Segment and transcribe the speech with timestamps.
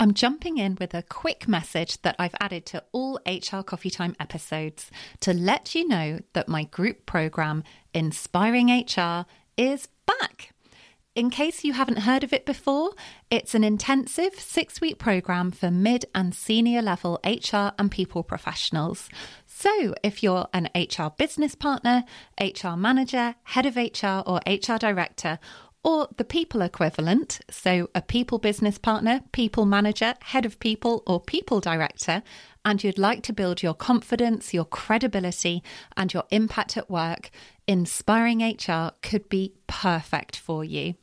[0.00, 4.14] I'm jumping in with a quick message that I've added to all HR Coffee Time
[4.20, 9.26] episodes to let you know that my group program, Inspiring HR,
[9.56, 10.52] is back.
[11.16, 12.92] In case you haven't heard of it before,
[13.28, 19.08] it's an intensive six week program for mid and senior level HR and people professionals.
[19.46, 22.04] So, if you're an HR business partner,
[22.40, 25.40] HR manager, head of HR, or HR director,
[25.88, 31.18] or the people equivalent, so a people business partner, people manager, head of people, or
[31.18, 32.22] people director,
[32.62, 35.62] and you'd like to build your confidence, your credibility,
[35.96, 37.30] and your impact at work,
[37.66, 40.94] Inspiring HR could be perfect for you.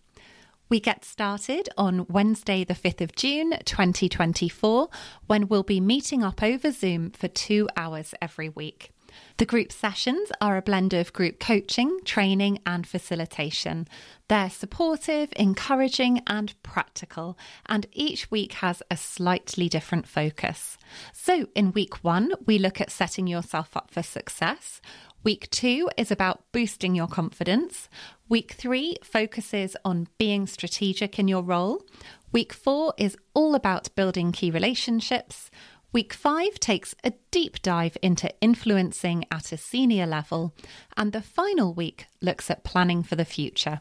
[0.69, 4.89] We get started on Wednesday, the 5th of June 2024,
[5.25, 8.94] when we'll be meeting up over Zoom for two hours every week.
[9.37, 13.85] The group sessions are a blend of group coaching, training, and facilitation.
[14.29, 20.77] They're supportive, encouraging, and practical, and each week has a slightly different focus.
[21.11, 24.79] So, in week one, we look at setting yourself up for success.
[25.25, 27.89] Week two is about boosting your confidence.
[28.29, 31.83] Week three focuses on being strategic in your role.
[32.31, 35.49] Week four is all about building key relationships.
[35.95, 40.53] Week five takes a deep dive into influencing at a senior level,
[40.97, 43.79] and the final week looks at planning for the future.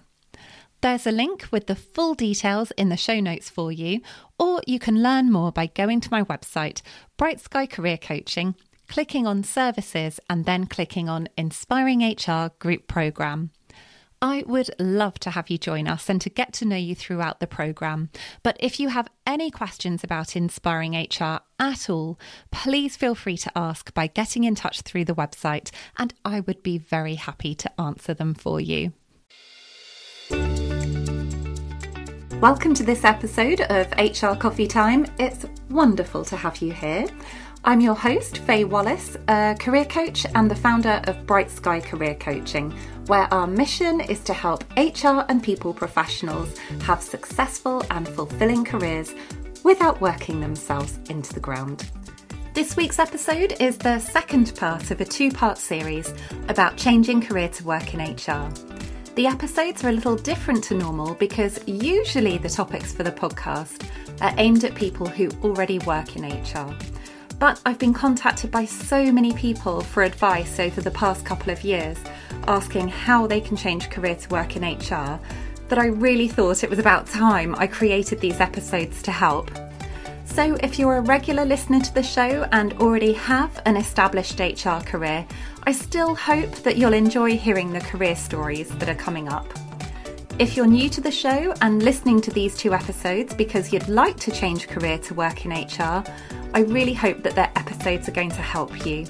[0.80, 4.00] There's a link with the full details in the show notes for you,
[4.38, 6.82] or you can learn more by going to my website,
[7.16, 8.54] Bright Sky Career Coaching,
[8.86, 13.50] clicking on Services, and then clicking on Inspiring HR Group Programme.
[14.24, 17.40] I would love to have you join us and to get to know you throughout
[17.40, 18.08] the programme.
[18.42, 22.18] But if you have any questions about Inspiring HR at all,
[22.50, 26.62] please feel free to ask by getting in touch through the website, and I would
[26.62, 28.94] be very happy to answer them for you.
[32.40, 35.04] Welcome to this episode of HR Coffee Time.
[35.18, 37.06] It's wonderful to have you here.
[37.66, 42.14] I'm your host, Faye Wallace, a career coach and the founder of Bright Sky Career
[42.14, 42.70] Coaching,
[43.06, 49.14] where our mission is to help HR and people professionals have successful and fulfilling careers
[49.62, 51.88] without working themselves into the ground.
[52.52, 56.12] This week's episode is the second part of a two part series
[56.48, 58.52] about changing career to work in HR.
[59.14, 63.88] The episodes are a little different to normal because usually the topics for the podcast
[64.20, 66.76] are aimed at people who already work in HR.
[67.44, 71.62] But I've been contacted by so many people for advice over the past couple of
[71.62, 71.98] years,
[72.48, 75.20] asking how they can change career to work in HR,
[75.68, 79.50] that I really thought it was about time I created these episodes to help.
[80.24, 84.80] So, if you're a regular listener to the show and already have an established HR
[84.80, 85.26] career,
[85.64, 89.46] I still hope that you'll enjoy hearing the career stories that are coming up.
[90.36, 94.18] If you're new to the show and listening to these two episodes because you'd like
[94.18, 96.02] to change career to work in HR,
[96.52, 99.06] I really hope that their episodes are going to help you.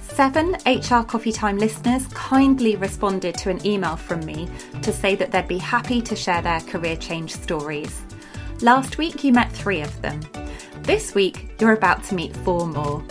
[0.00, 4.48] Seven HR Coffee Time listeners kindly responded to an email from me
[4.82, 8.00] to say that they'd be happy to share their career change stories.
[8.60, 10.20] Last week you met three of them.
[10.82, 13.04] This week you're about to meet four more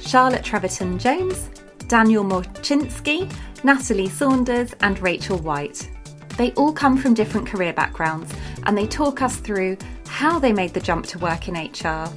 [0.00, 1.48] Charlotte Treverton Jones,
[1.88, 3.32] Daniel Moczynski,
[3.64, 5.88] Natalie Saunders, and Rachel White.
[6.36, 8.32] They all come from different career backgrounds
[8.64, 9.76] and they talk us through
[10.08, 12.08] how they made the jump to work in HR,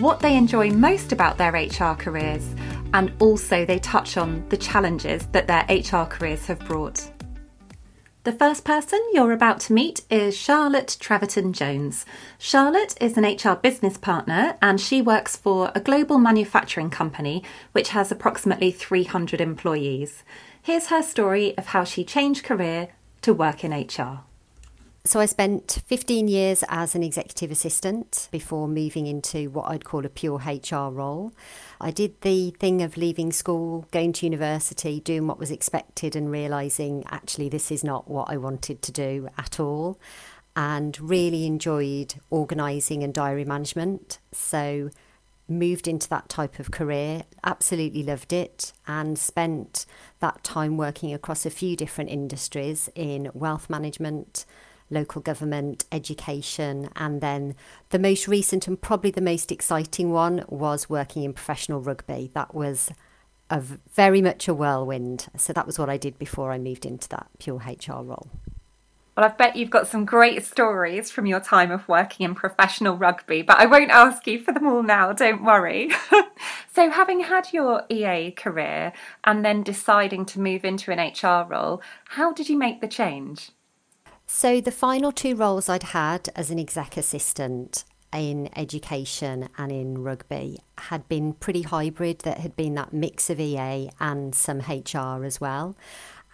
[0.00, 2.54] what they enjoy most about their HR careers,
[2.92, 7.10] and also they touch on the challenges that their HR careers have brought.
[8.22, 12.06] The first person you're about to meet is Charlotte Treverton Jones.
[12.38, 17.42] Charlotte is an HR business partner and she works for a global manufacturing company
[17.72, 20.22] which has approximately 300 employees.
[20.62, 22.88] Here's her story of how she changed career
[23.24, 24.20] to work in HR?
[25.06, 30.06] So, I spent 15 years as an executive assistant before moving into what I'd call
[30.06, 31.34] a pure HR role.
[31.78, 36.30] I did the thing of leaving school, going to university, doing what was expected, and
[36.30, 39.98] realising actually this is not what I wanted to do at all.
[40.56, 44.20] And really enjoyed organising and diary management.
[44.32, 44.88] So,
[45.48, 49.86] moved into that type of career, absolutely loved it, and spent
[50.20, 54.46] that time working across a few different industries in wealth management,
[54.90, 57.54] local government, education, and then
[57.90, 62.30] the most recent and probably the most exciting one was working in professional rugby.
[62.34, 62.90] That was
[63.50, 65.28] a very much a whirlwind.
[65.36, 68.30] So that was what I did before I moved into that pure HR role.
[69.16, 72.96] Well, I bet you've got some great stories from your time of working in professional
[72.96, 75.90] rugby, but I won't ask you for them all now, don't worry.
[76.72, 81.80] so, having had your EA career and then deciding to move into an HR role,
[82.08, 83.52] how did you make the change?
[84.26, 87.84] So, the final two roles I'd had as an exec assistant,
[88.14, 93.40] in education and in rugby had been pretty hybrid, that had been that mix of
[93.40, 95.76] EA and some HR as well.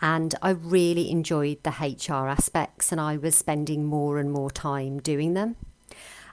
[0.00, 4.98] And I really enjoyed the HR aspects, and I was spending more and more time
[4.98, 5.56] doing them.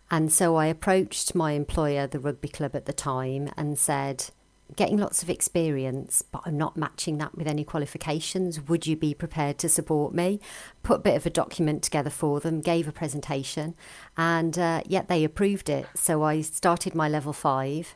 [0.10, 4.30] And so I approached my employer, the rugby club at the time, and said,
[4.76, 8.68] getting lots of experience, but I'm not matching that with any qualifications.
[8.68, 10.40] Would you be prepared to support me?
[10.84, 13.76] Put a bit of a document together for them, gave a presentation,
[14.18, 15.88] and uh, yet they approved it.
[15.96, 17.96] So I started my level five,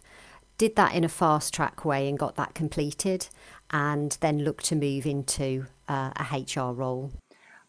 [0.58, 3.28] did that in a fast track way and got that completed,
[3.72, 7.12] and then look to move into uh, a HR role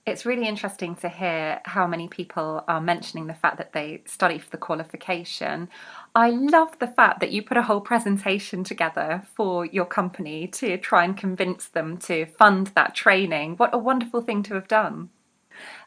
[0.05, 4.39] it's really interesting to hear how many people are mentioning the fact that they study
[4.39, 5.69] for the qualification.
[6.15, 10.77] I love the fact that you put a whole presentation together for your company to
[10.77, 13.57] try and convince them to fund that training.
[13.59, 15.11] What a wonderful thing to have done.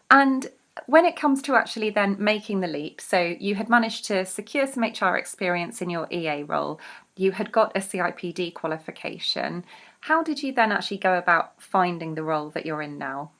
[0.09, 0.47] And
[0.87, 4.67] when it comes to actually then making the leap, so you had managed to secure
[4.67, 6.79] some HR experience in your EA role,
[7.17, 9.65] you had got a CIPD qualification.
[10.05, 13.31] How did you then actually go about finding the role that you're in now?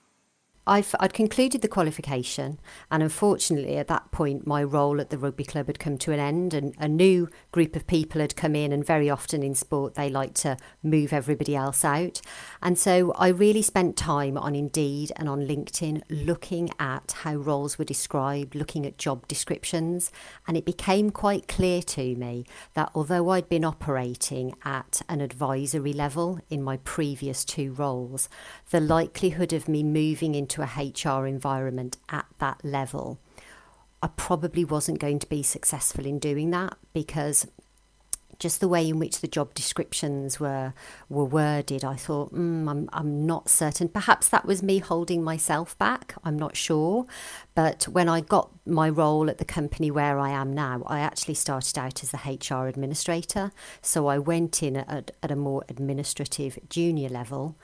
[0.67, 2.59] I would concluded the qualification,
[2.91, 6.19] and unfortunately, at that point, my role at the rugby club had come to an
[6.19, 8.71] end, and a new group of people had come in.
[8.71, 12.21] And very often in sport, they like to move everybody else out.
[12.61, 17.77] And so I really spent time on Indeed and on LinkedIn looking at how roles
[17.77, 20.11] were described, looking at job descriptions.
[20.47, 25.93] And it became quite clear to me that although I'd been operating at an advisory
[25.93, 28.29] level in my previous two roles,
[28.71, 33.19] the likelihood of me moving into into a HR environment at that level,
[34.01, 37.47] I probably wasn't going to be successful in doing that because
[38.37, 40.73] just the way in which the job descriptions were
[41.07, 43.87] were worded, I thought, mm, I'm I'm not certain.
[43.87, 46.15] Perhaps that was me holding myself back.
[46.23, 47.05] I'm not sure.
[47.55, 51.35] But when I got my role at the company where I am now, I actually
[51.35, 53.53] started out as a HR administrator.
[53.81, 57.55] So I went in at, at a more administrative junior level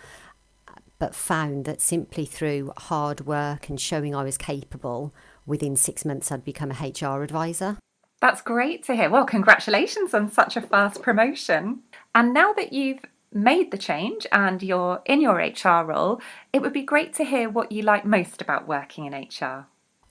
[1.02, 5.12] but found that simply through hard work and showing I was capable,
[5.48, 7.80] within six months I'd become a HR advisor.
[8.22, 9.10] That's great to hear.
[9.10, 11.80] Well, congratulations on such a fast promotion.
[12.14, 13.04] And now that you've
[13.34, 16.22] made the change and you're in your HR role,
[16.54, 19.66] it would be great to hear what you like most about working in HR.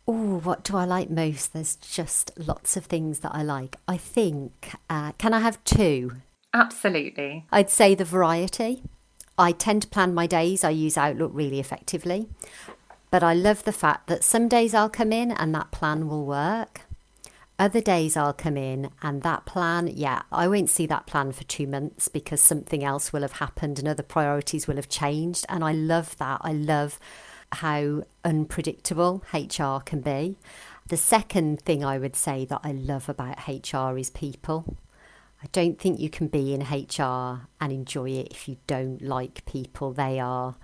[0.09, 1.53] Oh, what do I like most?
[1.53, 3.77] There's just lots of things that I like.
[3.87, 6.17] I think, uh, can I have two?
[6.53, 7.47] Absolutely.
[7.53, 8.83] I'd say the variety.
[9.41, 10.65] I tend to plan my days.
[10.65, 12.29] I use Outlook really effectively.
[13.11, 16.27] But I love the fact that some days I'll come in and that plan will
[16.27, 16.83] work.
[17.59, 21.45] Other days I'll come in and that plan, yeah, I won't see that plan for
[21.45, 25.47] two months because something else will have happened and other priorities will have changed.
[25.49, 26.43] And I love that.
[26.43, 26.99] I love
[27.53, 30.37] how unpredictable HR can be.
[30.89, 34.77] The second thing I would say that I love about HR is people.
[35.43, 39.45] I don't think you can be in HR and enjoy it if you don't like
[39.47, 39.93] people.
[39.93, 40.57] They are,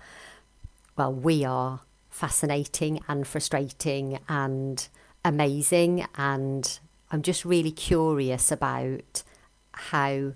[0.95, 4.87] well, we are fascinating and frustrating and
[5.25, 6.05] amazing.
[6.15, 6.79] And
[7.11, 9.23] I'm just really curious about
[9.71, 10.33] how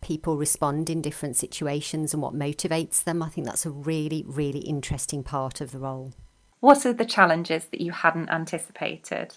[0.00, 3.22] people respond in different situations and what motivates them.
[3.22, 6.12] I think that's a really, really interesting part of the role.
[6.60, 9.36] What are the challenges that you hadn't anticipated?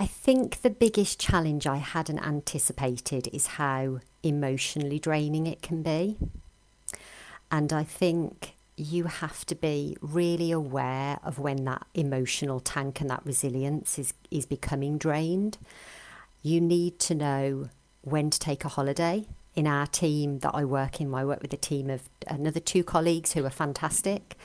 [0.00, 6.16] I think the biggest challenge I hadn't anticipated is how emotionally draining it can be.
[7.50, 13.10] And I think you have to be really aware of when that emotional tank and
[13.10, 15.58] that resilience is, is becoming drained.
[16.42, 17.70] You need to know
[18.02, 19.26] when to take a holiday.
[19.56, 22.84] In our team that I work in, I work with a team of another two
[22.84, 24.36] colleagues who are fantastic.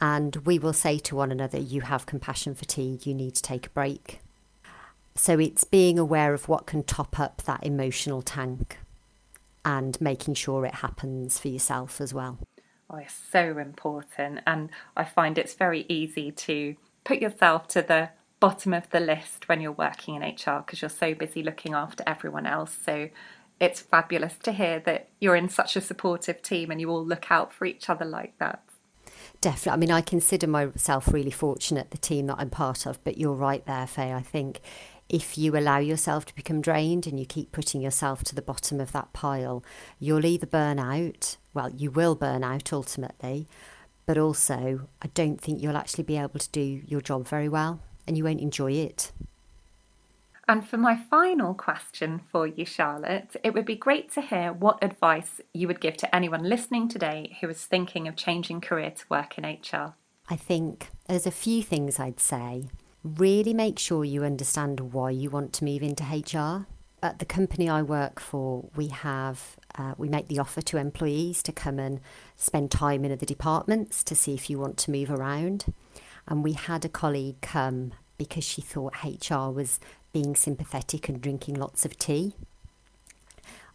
[0.00, 3.66] And we will say to one another, You have compassion fatigue, you need to take
[3.66, 4.20] a break
[5.18, 8.78] so it's being aware of what can top up that emotional tank
[9.64, 12.38] and making sure it happens for yourself as well.
[12.88, 14.40] Oh, it's so important.
[14.46, 19.48] And I find it's very easy to put yourself to the bottom of the list
[19.48, 22.76] when you're working in HR because you're so busy looking after everyone else.
[22.84, 23.08] So
[23.58, 27.30] it's fabulous to hear that you're in such a supportive team and you all look
[27.30, 28.62] out for each other like that.
[29.40, 29.72] Definitely.
[29.72, 33.34] I mean, I consider myself really fortunate, the team that I'm part of, but you're
[33.34, 34.12] right there, Faye.
[34.12, 34.60] I think
[35.08, 38.80] if you allow yourself to become drained and you keep putting yourself to the bottom
[38.80, 39.62] of that pile,
[39.98, 43.46] you'll either burn out, well, you will burn out ultimately,
[44.04, 47.80] but also I don't think you'll actually be able to do your job very well
[48.06, 49.12] and you won't enjoy it.
[50.48, 54.82] And for my final question for you, Charlotte, it would be great to hear what
[54.82, 59.04] advice you would give to anyone listening today who is thinking of changing career to
[59.10, 59.94] work in HR.
[60.28, 62.66] I think there's a few things I'd say
[63.06, 66.66] really make sure you understand why you want to move into HR.
[67.02, 71.42] At the company I work for, we have uh, we make the offer to employees
[71.42, 72.00] to come and
[72.36, 75.72] spend time in other departments to see if you want to move around.
[76.26, 79.78] And we had a colleague come because she thought HR was
[80.12, 82.32] being sympathetic and drinking lots of tea.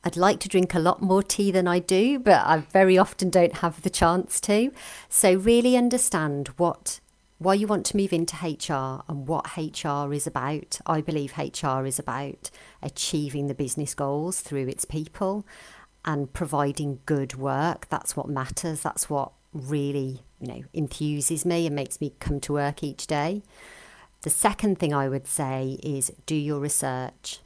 [0.03, 3.29] I'd like to drink a lot more tea than I do, but I very often
[3.29, 4.71] don't have the chance to.
[5.09, 6.99] So, really understand what
[7.41, 10.79] why you want to move into HR and what HR is about.
[10.85, 12.51] I believe HR is about
[12.83, 15.43] achieving the business goals through its people
[16.05, 17.87] and providing good work.
[17.89, 18.81] That's what matters.
[18.81, 23.41] That's what really, you know, enthuses me and makes me come to work each day.
[24.21, 27.39] The second thing I would say is do your research.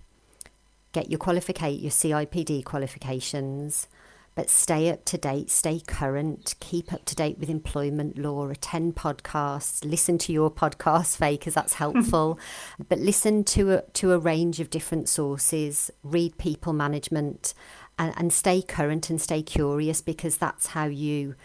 [0.92, 3.88] Get your qualificate your CIPD qualifications,
[4.36, 8.96] but stay up to date, stay current, keep up to date with employment law, attend
[8.96, 12.38] podcasts, listen to your podcast, Faye, because that's helpful.
[12.90, 17.54] but listen to a, to a range of different sources, read people management,
[17.98, 21.36] and, and stay current and stay curious because that's how you,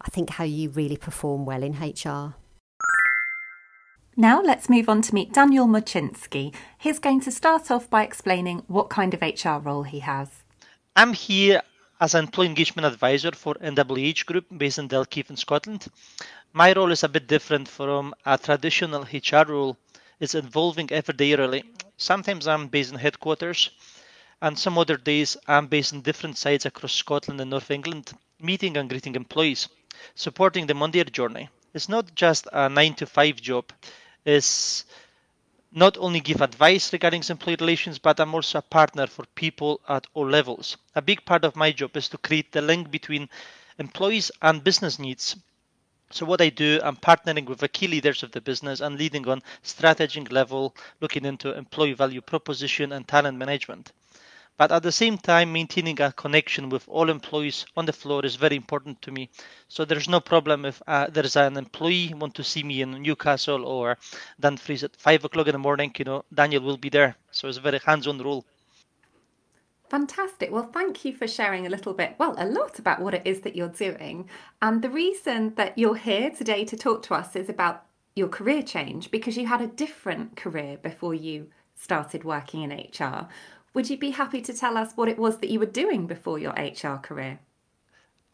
[0.00, 2.34] I think, how you really perform well in HR.
[4.16, 6.52] Now let's move on to meet Daniel Moczynski.
[6.78, 10.42] He's going to start off by explaining what kind of HR role he has.
[10.96, 11.62] I'm here
[12.00, 15.86] as an employee engagement advisor for NWH Group based in Dalkeith in Scotland.
[16.52, 19.76] My role is a bit different from a traditional HR role.
[20.20, 21.64] It's involving every day really.
[21.96, 23.70] Sometimes I'm based in headquarters
[24.40, 28.76] and some other days I'm based in different sites across Scotland and North England, meeting
[28.76, 29.68] and greeting employees,
[30.14, 31.48] supporting them on their journey.
[31.74, 33.72] It's not just a 9 to 5 job,
[34.24, 34.84] it's
[35.72, 40.06] not only give advice regarding employee relations, but I'm also a partner for people at
[40.14, 40.76] all levels.
[40.94, 43.28] A big part of my job is to create the link between
[43.78, 45.36] employees and business needs.
[46.10, 49.28] So what I do, I'm partnering with the key leaders of the business and leading
[49.28, 53.92] on strategic level, looking into employee value proposition and talent management
[54.58, 58.36] but at the same time maintaining a connection with all employees on the floor is
[58.36, 59.30] very important to me
[59.68, 63.64] so there's no problem if uh, there's an employee want to see me in newcastle
[63.64, 63.96] or
[64.38, 67.58] dumfries at five o'clock in the morning you know daniel will be there so it's
[67.58, 68.44] a very hands-on role
[69.88, 70.52] Fantastic.
[70.52, 73.40] Well, thank you for sharing a little bit, well, a lot about what it is
[73.40, 74.28] that you're doing.
[74.60, 78.62] And the reason that you're here today to talk to us is about your career
[78.62, 83.28] change because you had a different career before you started working in HR.
[83.78, 86.36] Would you be happy to tell us what it was that you were doing before
[86.36, 87.38] your HR career?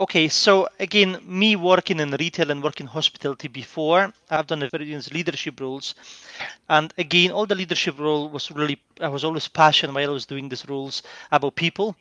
[0.00, 5.60] Okay, so again, me working in retail and working hospitality before, I've done various leadership
[5.60, 5.96] roles,
[6.70, 10.24] and again, all the leadership role was really I was always passionate while I was
[10.24, 11.94] doing these roles about people,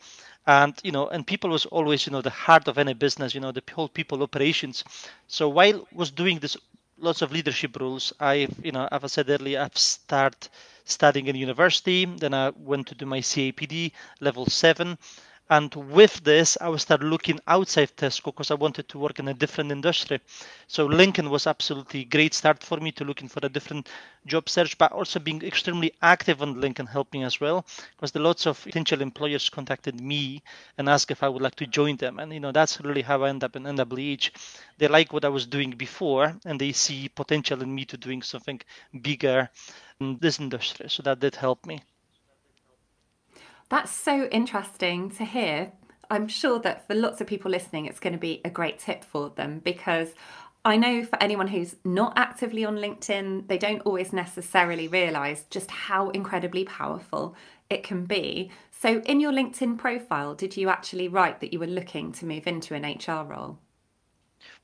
[0.48, 3.42] and you know, and people was always you know the heart of any business, you
[3.42, 4.86] know, the whole people operations.
[5.28, 6.56] So while was doing this
[6.98, 10.48] lots of leadership roles, I you know, as I said earlier, I've started
[10.86, 12.06] studying in university.
[12.06, 14.98] Then I went to do my CIPD level seven.
[15.56, 19.28] And with this, I would start looking outside Tesco because I wanted to work in
[19.28, 20.20] a different industry.
[20.68, 23.88] So LinkedIn was absolutely great start for me to looking for a different
[24.26, 28.46] job search, but also being extremely active on LinkedIn helped me as well because lots
[28.48, 30.42] of potential employers contacted me
[30.78, 32.20] and asked if I would like to join them.
[32.20, 34.32] And you know that's really how I end up in NWH.
[34.80, 38.24] They like what I was doing before and they see potential in me to doing
[38.24, 38.60] something
[39.02, 39.50] bigger
[40.02, 40.90] in this industry.
[40.90, 41.80] So that did help me.
[43.70, 45.72] That's so interesting to hear.
[46.10, 49.04] I'm sure that for lots of people listening, it's going to be a great tip
[49.04, 50.14] for them because
[50.66, 55.70] I know for anyone who's not actively on LinkedIn, they don't always necessarily realize just
[55.70, 57.36] how incredibly powerful
[57.70, 58.52] it can be.
[58.72, 62.48] So, in your LinkedIn profile, did you actually write that you were looking to move
[62.48, 63.60] into an HR role?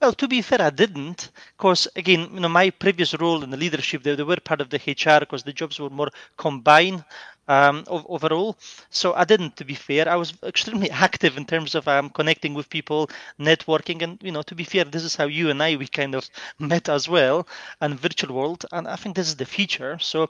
[0.02, 3.58] Well, to be fair, I didn't, because again, you know, my previous role in the
[3.58, 7.04] leadership, they, they were part of the HR because the jobs were more combined
[7.48, 8.58] um, overall.
[8.90, 10.08] So I didn't, to be fair.
[10.08, 13.10] I was extremely active in terms of um, connecting with people,
[13.40, 16.16] networking, and you know, to be fair, this is how you and I we kind
[16.16, 17.48] of met as well,
[17.82, 19.98] and virtual world, and I think this is the future.
[20.00, 20.30] So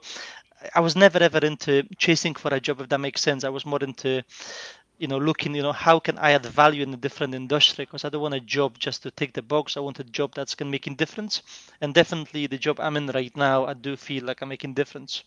[0.74, 3.44] I was never ever into chasing for a job, if that makes sense.
[3.44, 4.22] I was more into
[5.00, 8.04] you know looking you know how can i add value in a different industry because
[8.04, 10.54] i don't want a job just to tick the box i want a job that's
[10.54, 11.42] can making difference
[11.80, 15.24] and definitely the job i'm in right now i do feel like i'm making difference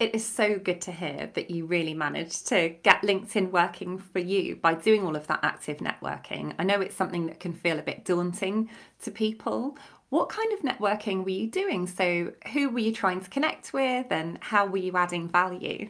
[0.00, 4.18] it is so good to hear that you really managed to get LinkedIn working for
[4.18, 6.52] you by doing all of that active networking.
[6.58, 8.70] I know it's something that can feel a bit daunting
[9.02, 9.78] to people.
[10.08, 11.86] What kind of networking were you doing?
[11.86, 15.88] So, who were you trying to connect with and how were you adding value?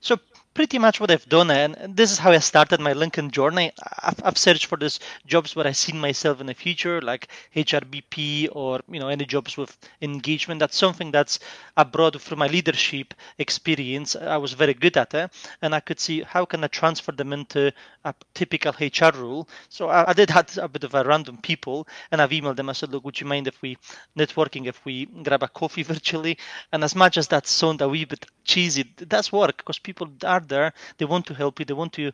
[0.00, 0.18] So,
[0.56, 3.72] pretty much what I've done, and this is how I started my LinkedIn journey.
[4.02, 8.48] I've, I've searched for these jobs where I see myself in the future, like HRBP
[8.52, 10.60] or you know any jobs with engagement.
[10.60, 11.40] That's something that's
[11.76, 14.16] I brought from my leadership experience.
[14.16, 17.34] I was very good at it, and I could see how can I transfer them
[17.34, 17.70] into
[18.06, 19.46] a typical HR role.
[19.68, 22.70] So I, I did have a bit of a random people, and I've emailed them.
[22.70, 23.76] I said, look, would you mind if we
[24.18, 26.38] networking, if we grab a coffee virtually?
[26.72, 30.08] And as much as that sounded a wee bit cheesy, it does work because people
[30.24, 30.72] are there.
[30.98, 31.66] They want to help you.
[31.66, 32.12] They want to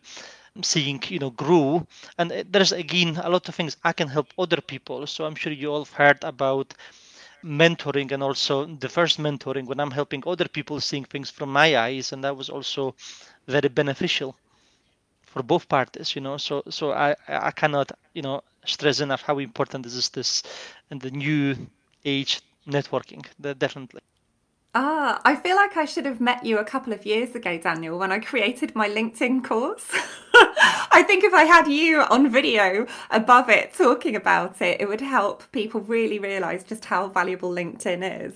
[0.62, 1.86] seeing you know grow
[2.18, 5.34] and eh, there's again a lot of things i can help other people so i'm
[5.34, 6.74] sure you all have heard about
[7.44, 11.76] mentoring and also the first mentoring when i'm helping other people seeing things from my
[11.76, 12.94] eyes and that was also
[13.46, 14.34] very beneficial
[15.26, 19.38] for both parties you know so so i i cannot you know stress enough how
[19.38, 20.42] important this is this
[20.90, 21.56] and the new
[22.04, 23.24] age networking
[23.58, 24.00] definitely
[24.74, 27.98] Ah, I feel like I should have met you a couple of years ago, Daniel,
[27.98, 29.86] when I created my LinkedIn course.
[30.34, 35.02] I think if I had you on video above it talking about it, it would
[35.02, 38.32] help people really realize just how valuable LinkedIn is.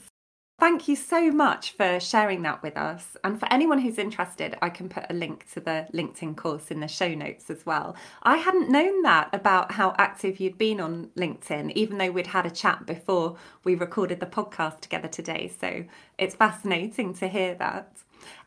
[0.58, 3.14] Thank you so much for sharing that with us.
[3.22, 6.80] And for anyone who's interested, I can put a link to the LinkedIn course in
[6.80, 7.94] the show notes as well.
[8.22, 12.46] I hadn't known that about how active you'd been on LinkedIn, even though we'd had
[12.46, 15.52] a chat before we recorded the podcast together today.
[15.60, 15.84] So
[16.16, 17.98] it's fascinating to hear that.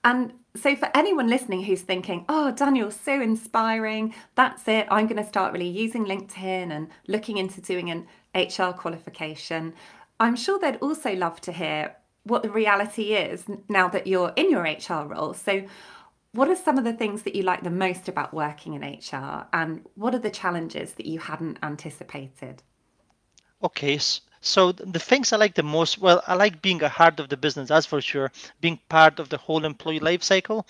[0.03, 5.21] And so, for anyone listening who's thinking, oh, Daniel's so inspiring, that's it, I'm going
[5.21, 9.73] to start really using LinkedIn and looking into doing an HR qualification,
[10.19, 14.51] I'm sure they'd also love to hear what the reality is now that you're in
[14.51, 15.33] your HR role.
[15.33, 15.65] So,
[16.31, 19.47] what are some of the things that you like the most about working in HR,
[19.51, 22.61] and what are the challenges that you hadn't anticipated?
[23.63, 23.99] Okay,
[24.41, 27.35] so the things I like the most, well, I like being a heart of the
[27.35, 28.31] business, that's for sure.
[28.61, 30.65] Being part of the whole employee life cycle,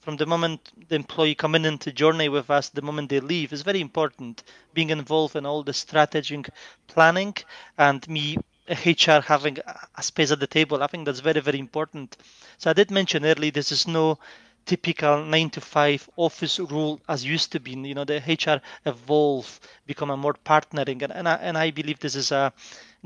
[0.00, 3.62] from the moment the employee coming into journey with us, the moment they leave, is
[3.62, 4.42] very important.
[4.72, 6.48] Being involved in all the strategic
[6.86, 7.34] planning
[7.76, 8.38] and me
[8.68, 9.58] HR having
[9.96, 10.82] a space at the table.
[10.82, 12.16] I think that's very, very important.
[12.58, 14.18] So I did mention earlier this is no
[14.66, 17.72] typical nine to five office rule as used to be.
[17.72, 21.98] You know, the HR evolve, become a more partnering, and and I, and I believe
[22.00, 22.52] this is a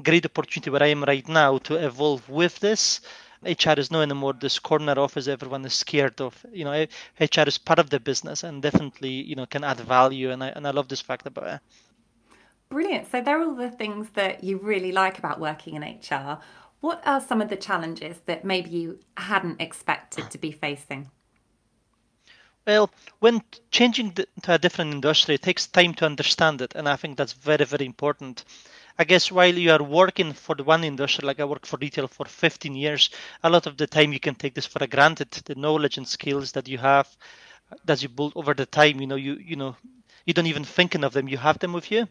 [0.03, 3.01] great opportunity where I am right now to evolve with this.
[3.45, 6.45] HR is no anymore this corner office everyone is scared of.
[6.53, 6.87] You know,
[7.21, 10.49] HR is part of the business and definitely you know can add value, and I
[10.49, 11.61] and I love this fact about it.
[12.75, 13.09] Brilliant.
[13.09, 16.41] So, they're all the things that you really like about working in HR.
[16.81, 21.09] What are some of the challenges that maybe you hadn't expected to be facing?
[22.67, 26.97] Well, when changing to a different industry, it takes time to understand it, and I
[26.97, 28.45] think that's very, very important.
[28.99, 32.09] I guess while you are working for the one industry, like I worked for retail
[32.09, 33.09] for 15 years,
[33.45, 35.31] a lot of the time you can take this for granted.
[35.31, 37.07] The knowledge and skills that you have,
[37.71, 39.77] uh, that you build over the time, you know, you you know,
[40.27, 42.09] you don't even thinking of them, you have them with you.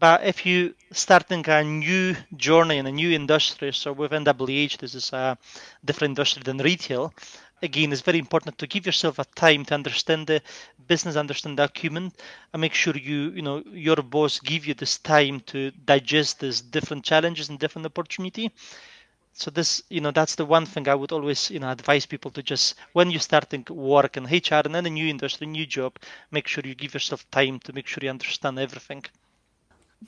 [0.00, 4.94] But if you starting a new journey in a new industry, so with NWH, this
[4.96, 5.38] is a
[5.84, 7.14] different industry than retail.
[7.62, 10.42] Again, it's very important to give yourself a time to understand the
[10.88, 12.12] business, understand the acumen,
[12.52, 16.62] and make sure you, you know, your boss give you this time to digest these
[16.62, 18.50] different challenges and different opportunity.
[19.34, 22.30] So this, you know, that's the one thing I would always, you know, advise people
[22.32, 25.98] to just when you're starting work in HR and then a new industry, new job,
[26.30, 29.04] make sure you give yourself time to make sure you understand everything.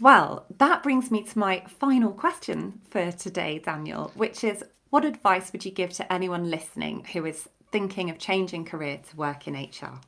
[0.00, 5.52] Well, that brings me to my final question for today, Daniel, which is what advice
[5.52, 9.54] would you give to anyone listening who is thinking of changing career to work in
[9.54, 10.00] HR?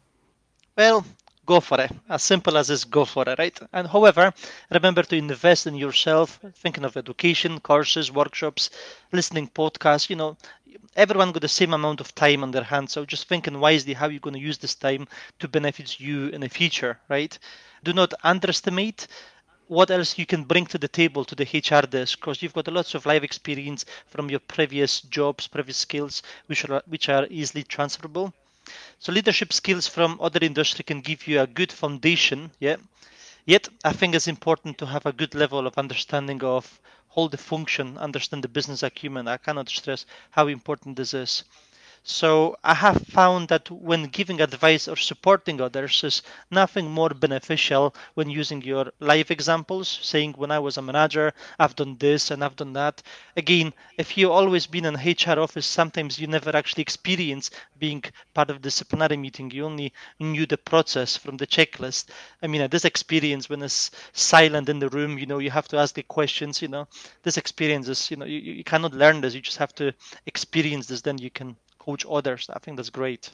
[0.77, 1.05] Well,
[1.47, 1.93] go for it.
[2.09, 3.59] As simple as this, go for it, right?
[3.73, 4.33] And however,
[4.71, 8.71] remember to invest in yourself, thinking of education, courses, workshops,
[9.13, 10.37] listening podcasts, you know,
[10.97, 12.93] everyone got the same amount of time on their hands.
[12.93, 15.07] So just thinking wisely how you're going to use this time
[15.39, 17.39] to benefit you in the future, right?
[17.85, 19.07] Do not underestimate
[19.69, 22.69] what else you can bring to the table to the HR desk because you've got
[22.69, 27.63] lots of live experience from your previous jobs, previous skills, which are which are easily
[27.63, 28.33] transferable.
[28.99, 32.51] So leadership skills from other industry can give you a good foundation.
[32.61, 32.77] Yeah.
[33.47, 36.81] Yet I think it's important to have a good level of understanding of
[37.15, 39.29] all the function, understand the business acumen.
[39.29, 41.45] I cannot stress how important this is.
[42.07, 47.95] So I have found that when giving advice or supporting others is nothing more beneficial
[48.13, 52.45] when using your life examples, saying when I was a manager, I've done this and
[52.45, 53.03] I've done that.
[53.39, 58.51] Again, if you've always been in HR office, sometimes you never actually experience being part
[58.51, 59.51] of disciplinary meeting.
[59.51, 62.11] You only knew the process from the checklist.
[62.43, 65.79] I mean, this experience when it's silent in the room, you know, you have to
[65.79, 66.87] ask the questions, you know,
[67.23, 69.35] this experience is, you know, you, you cannot learn this.
[69.35, 69.95] You just have to
[70.27, 72.49] experience this, then you can coach others.
[72.53, 73.31] I think that's great.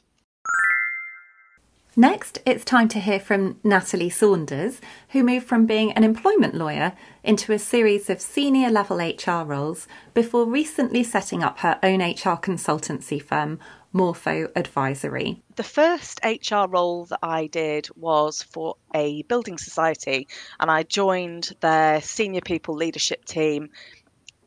[1.97, 6.93] Next, it's time to hear from Natalie Saunders, who moved from being an employment lawyer
[7.21, 12.39] into a series of senior level HR roles before recently setting up her own HR
[12.39, 13.59] consultancy firm,
[13.91, 15.43] Morpho Advisory.
[15.57, 20.29] The first HR role that I did was for a building society,
[20.61, 23.69] and I joined their senior people leadership team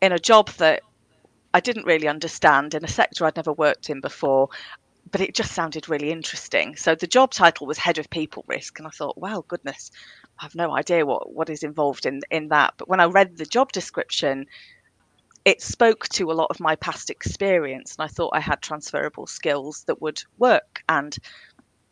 [0.00, 0.82] in a job that
[1.54, 4.50] I didn't really understand in a sector I'd never worked in before
[5.10, 6.74] but it just sounded really interesting.
[6.76, 9.90] So the job title was head of people risk, and I thought, wow, goodness,
[10.40, 12.74] I have no idea what what is involved in in that.
[12.78, 14.46] But when I read the job description,
[15.44, 19.26] it spoke to a lot of my past experience, and I thought I had transferable
[19.26, 20.82] skills that would work.
[20.88, 21.16] And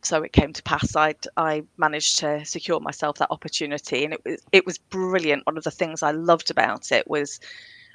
[0.03, 0.97] so it came to pass.
[0.97, 5.47] I I managed to secure myself that opportunity, and it was it was brilliant.
[5.47, 7.39] One of the things I loved about it was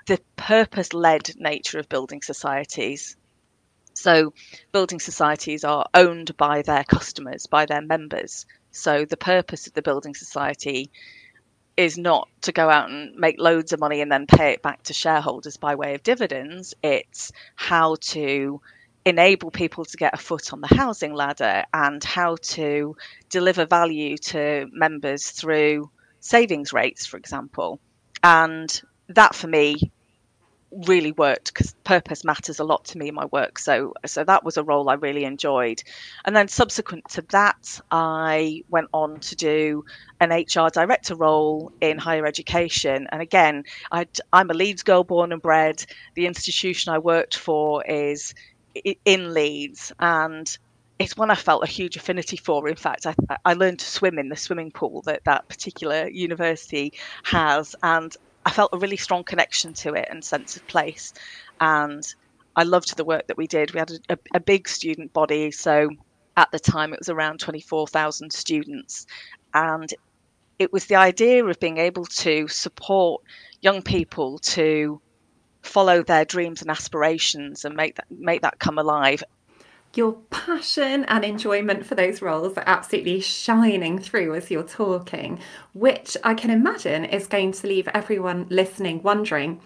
[0.08, 3.16] the purpose led nature of building societies
[3.98, 4.32] so,
[4.72, 8.46] building societies are owned by their customers, by their members.
[8.70, 10.92] So, the purpose of the building society
[11.78, 14.84] is not to go out and make loads of money and then pay it back
[14.84, 16.76] to shareholders by way of dividends.
[16.84, 18.62] It's how to
[19.04, 22.96] enable people to get a foot on the housing ladder and how to
[23.30, 25.90] deliver value to members through
[26.20, 27.80] savings rates, for example.
[28.24, 29.92] And that for me
[30.72, 34.44] really worked because purpose matters a lot to me in my work so so that
[34.44, 35.82] was a role I really enjoyed.
[36.26, 39.86] And then subsequent to that I went on to do
[40.20, 43.08] an HR director role in higher education.
[43.12, 45.86] And again I am a Leeds girl born and bred.
[46.16, 48.34] The institution I worked for is
[49.06, 49.92] in Leeds.
[50.00, 50.58] And
[51.00, 52.68] it's one I felt a huge affinity for.
[52.68, 53.14] In fact, I,
[53.46, 58.16] I learned to swim in the swimming pool that that particular university has, and
[58.48, 61.14] I felt a really strong connection to it and sense of place.
[61.60, 62.02] And
[62.56, 63.74] I loved the work that we did.
[63.74, 65.52] We had a, a, a big student body.
[65.52, 65.90] So
[66.38, 69.06] at the time, it was around 24,000 students.
[69.54, 69.94] And
[70.60, 73.22] it was the idea of being able to support
[73.60, 75.02] young people to
[75.62, 79.22] follow their dreams and aspirations and make that make that come alive
[79.96, 85.40] your passion and enjoyment for those roles are absolutely shining through as you're talking,
[85.74, 89.62] which I can imagine is going to leave everyone listening wondering.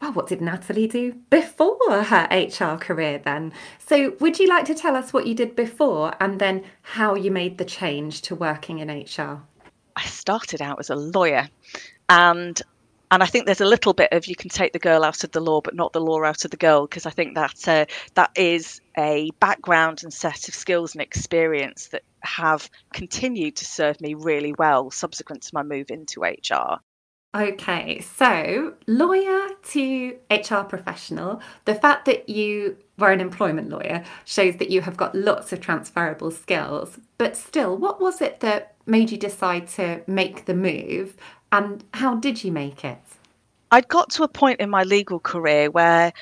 [0.00, 3.52] Well, what did Natalie do before her HR career then?
[3.84, 7.30] So, would you like to tell us what you did before and then how you
[7.30, 9.42] made the change to working in HR?
[9.96, 11.48] I started out as a lawyer
[12.08, 12.62] and
[13.10, 15.32] and I think there's a little bit of you can take the girl out of
[15.32, 17.86] the law, but not the law out of the girl, because I think that uh,
[18.14, 24.00] that is a background and set of skills and experience that have continued to serve
[24.00, 26.80] me really well subsequent to my move into HR.
[27.36, 34.56] Okay, so lawyer to HR professional, the fact that you were an employment lawyer shows
[34.56, 36.98] that you have got lots of transferable skills.
[37.18, 41.16] But still, what was it that made you decide to make the move
[41.52, 42.98] and how did you make it?
[43.70, 46.12] I'd got to a point in my legal career where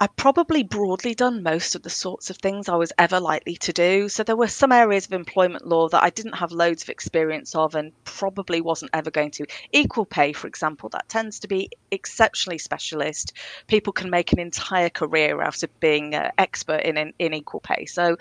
[0.00, 3.72] I'd probably broadly done most of the sorts of things I was ever likely to
[3.72, 4.08] do.
[4.08, 7.54] So there were some areas of employment law that I didn't have loads of experience
[7.56, 9.46] of and probably wasn't ever going to.
[9.72, 13.32] Equal pay, for example, that tends to be exceptionally specialist.
[13.66, 17.60] People can make an entire career out of being an expert in, in, in equal
[17.60, 17.84] pay.
[17.84, 18.16] So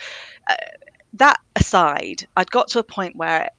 [0.50, 0.56] uh,
[1.14, 3.52] that aside, I'd got to a point where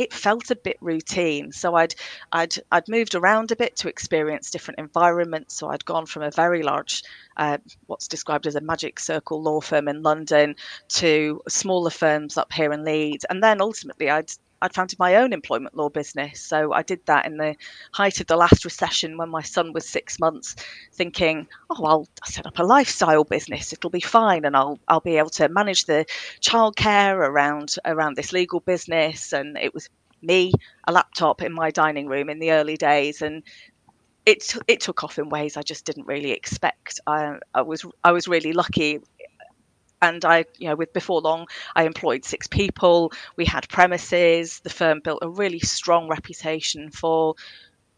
[0.00, 1.52] it felt a bit routine.
[1.52, 1.94] So I'd
[2.32, 5.54] I'd I'd moved around a bit to experience different environments.
[5.54, 7.02] So I'd gone from a very large,
[7.36, 10.56] uh, what's described as a magic circle law firm in London,
[11.00, 14.32] to smaller firms up here in Leeds, and then ultimately I'd
[14.62, 16.40] I'd founded my own employment law business.
[16.40, 17.54] So I did that in the
[17.92, 20.54] height of the last recession when my son was six months,
[20.92, 23.72] thinking, oh, I'll set up a lifestyle business.
[23.72, 26.04] It'll be fine, and I'll I'll be able to manage the
[26.42, 29.32] childcare around around this legal business.
[29.32, 29.88] And it was
[30.22, 30.52] me,
[30.86, 33.42] a laptop in my dining room in the early days, and
[34.26, 37.00] it it took off in ways I just didn't really expect.
[37.06, 39.00] I, I was I was really lucky
[40.02, 43.12] and I, you know, with before long, I employed six people.
[43.36, 44.60] We had premises.
[44.60, 47.34] The firm built a really strong reputation for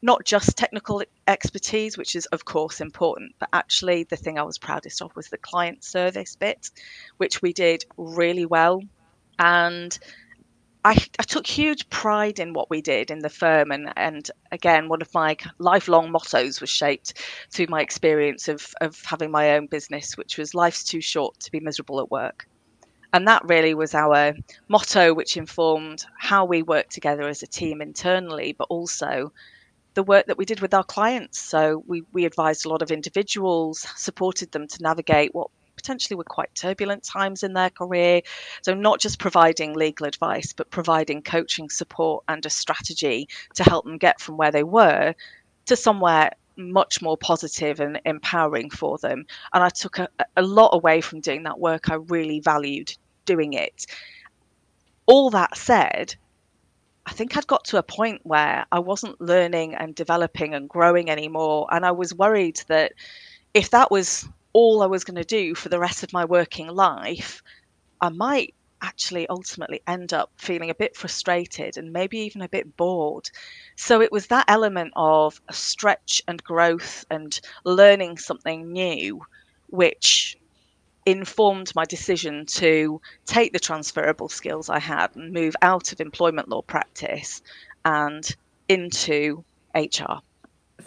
[0.02, 4.58] not just technical expertise, which is of course important, but actually the thing I was
[4.58, 6.70] proudest of was the client service bit,
[7.18, 8.82] which we did really well.
[9.38, 9.96] And
[10.84, 14.88] I, I, took huge pride in what we did in the firm, and, and again,
[14.88, 17.14] one of my lifelong mottos was shaped
[17.50, 21.52] through my experience of, of having my own business, which was life's too short to
[21.52, 22.48] be miserable at work.
[23.12, 24.34] And that really was our
[24.68, 29.32] motto, which informed how we worked together as a team internally, but also
[29.94, 31.38] the work that we did with our clients.
[31.38, 35.50] So we, we advised a lot of individuals, supported them to navigate what
[35.82, 38.22] potentially were quite turbulent times in their career.
[38.62, 43.84] So, not just providing legal advice, but providing coaching support and a strategy to help
[43.84, 45.14] them get from where they were
[45.66, 49.26] to somewhere much more positive and empowering for them.
[49.52, 51.90] And I took a, a lot away from doing that work.
[51.90, 53.86] I really valued doing it.
[55.06, 56.14] All that said,
[57.06, 61.10] I think I'd got to a point where I wasn't learning and developing and growing
[61.10, 61.66] anymore.
[61.70, 62.92] And I was worried that
[63.54, 66.68] if that was all I was going to do for the rest of my working
[66.68, 67.42] life,
[68.00, 72.76] I might actually ultimately end up feeling a bit frustrated and maybe even a bit
[72.76, 73.30] bored.
[73.76, 79.24] So it was that element of stretch and growth and learning something new,
[79.68, 80.36] which
[81.06, 86.48] informed my decision to take the transferable skills I had and move out of employment
[86.48, 87.42] law practice
[87.84, 88.24] and
[88.68, 90.20] into HR.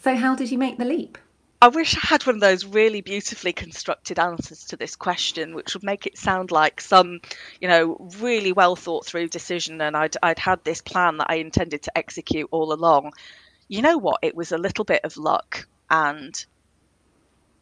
[0.02, 1.18] So, how did you make the leap?
[1.66, 5.74] I wish I had one of those really beautifully constructed answers to this question, which
[5.74, 7.22] would make it sound like some,
[7.60, 11.38] you know, really well thought through decision, and I'd I'd had this plan that I
[11.38, 13.14] intended to execute all along.
[13.68, 14.20] You know what?
[14.22, 16.36] It was a little bit of luck and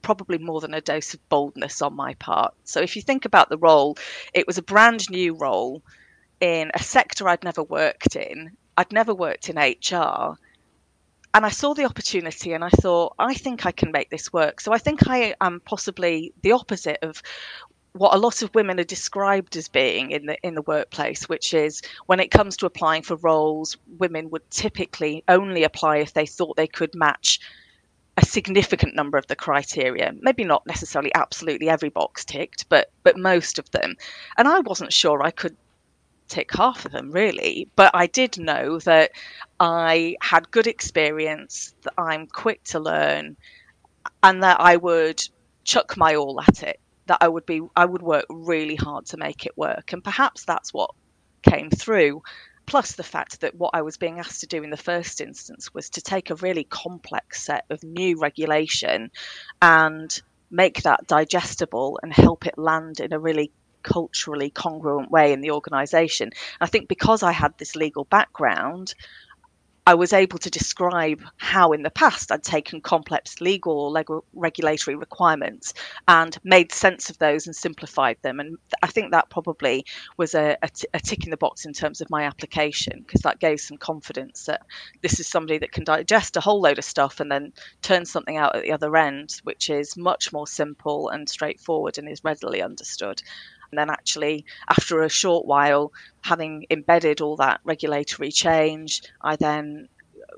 [0.01, 2.53] probably more than a dose of boldness on my part.
[2.65, 3.97] So if you think about the role,
[4.33, 5.81] it was a brand new role
[6.41, 8.57] in a sector I'd never worked in.
[8.75, 10.37] I'd never worked in HR.
[11.33, 14.61] And I saw the opportunity and I thought, I think I can make this work.
[14.61, 17.23] So I think I am possibly the opposite of
[17.93, 21.53] what a lot of women are described as being in the in the workplace, which
[21.53, 26.25] is when it comes to applying for roles, women would typically only apply if they
[26.25, 27.39] thought they could match
[28.17, 33.17] a significant number of the criteria maybe not necessarily absolutely every box ticked but but
[33.17, 33.95] most of them
[34.37, 35.57] and i wasn't sure i could
[36.27, 37.67] tick half of them really.
[37.75, 39.11] But i did know that
[39.59, 43.37] i had good experience that i'm quick to learn
[44.21, 45.21] and that i would
[45.63, 49.17] chuck my all at it that i would be i would work really hard to
[49.17, 49.93] make it work.
[49.93, 50.91] And perhaps that's what
[51.43, 52.23] came through.
[52.65, 55.73] Plus the fact that what I was being asked to do in the first instance
[55.73, 59.11] was to take a really complex set of new regulation
[59.61, 63.51] and make that digestible and help it land in a really
[63.83, 66.31] culturally congruent way in the organization.
[66.61, 68.95] I think because I had this legal background,
[69.85, 74.23] I was able to describe how in the past I'd taken complex legal or legal
[74.33, 75.73] regulatory requirements
[76.07, 78.39] and made sense of those and simplified them.
[78.39, 81.73] And I think that probably was a, a, t- a tick in the box in
[81.73, 84.61] terms of my application because that gave some confidence that
[85.01, 88.37] this is somebody that can digest a whole load of stuff and then turn something
[88.37, 92.61] out at the other end, which is much more simple and straightforward and is readily
[92.61, 93.21] understood.
[93.73, 99.87] And then, actually, after a short while, having embedded all that regulatory change, I then
[100.15, 100.37] uh,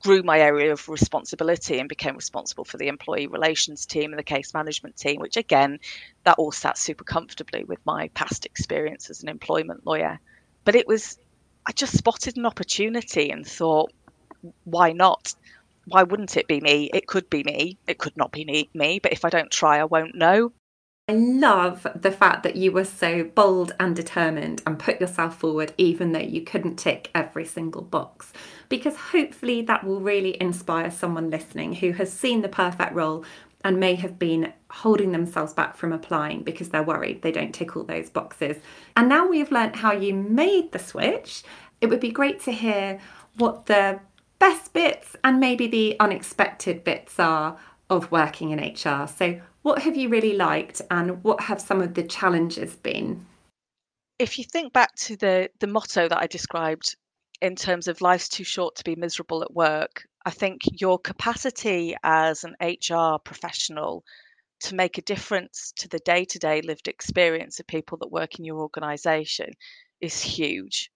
[0.00, 4.24] grew my area of responsibility and became responsible for the employee relations team and the
[4.24, 5.78] case management team, which again,
[6.24, 10.18] that all sat super comfortably with my past experience as an employment lawyer.
[10.64, 11.16] But it was,
[11.64, 13.92] I just spotted an opportunity and thought,
[14.64, 15.32] why not?
[15.86, 16.90] Why wouldn't it be me?
[16.92, 17.78] It could be me.
[17.86, 20.50] It could not be me, me but if I don't try, I won't know.
[21.06, 25.74] I love the fact that you were so bold and determined and put yourself forward,
[25.76, 28.32] even though you couldn't tick every single box,
[28.70, 33.22] because hopefully that will really inspire someone listening who has seen the perfect role
[33.64, 37.76] and may have been holding themselves back from applying because they're worried they don't tick
[37.76, 38.56] all those boxes.
[38.96, 41.42] And now we've learnt how you made the switch,
[41.82, 42.98] it would be great to hear
[43.36, 44.00] what the
[44.38, 47.58] best bits and maybe the unexpected bits are
[47.90, 49.06] of working in HR.
[49.06, 53.24] So, what have you really liked and what have some of the challenges been?
[54.18, 56.94] If you think back to the, the motto that I described
[57.40, 61.96] in terms of life's too short to be miserable at work, I think your capacity
[62.02, 64.04] as an HR professional
[64.60, 68.38] to make a difference to the day to day lived experience of people that work
[68.38, 69.48] in your organization
[70.02, 70.90] is huge.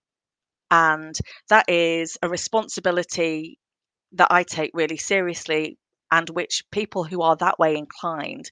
[0.70, 1.14] And
[1.48, 3.58] that is a responsibility
[4.12, 5.78] that I take really seriously
[6.10, 8.50] and which people who are that way inclined